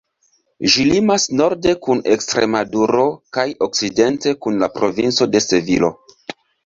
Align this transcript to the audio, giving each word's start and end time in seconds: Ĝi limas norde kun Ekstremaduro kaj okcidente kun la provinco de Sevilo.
Ĝi 0.75 0.83
limas 0.91 1.25
norde 1.41 1.73
kun 1.87 2.01
Ekstremaduro 2.15 3.05
kaj 3.39 3.45
okcidente 3.67 4.35
kun 4.47 4.59
la 4.65 4.71
provinco 4.79 5.29
de 5.37 5.43
Sevilo. 5.51 5.93